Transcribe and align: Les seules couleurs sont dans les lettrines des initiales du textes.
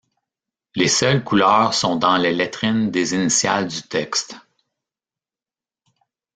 Les 0.73 0.87
seules 0.87 1.23
couleurs 1.23 1.75
sont 1.75 1.95
dans 1.95 2.17
les 2.17 2.33
lettrines 2.33 2.89
des 2.89 3.13
initiales 3.13 3.67
du 3.67 3.83
textes. 3.83 4.35